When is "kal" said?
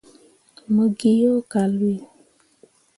1.51-1.71